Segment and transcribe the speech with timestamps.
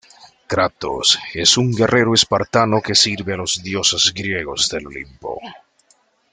[0.47, 5.39] Kratos es un guerrero espartano que sirve a los dioses griegos del Olimpo.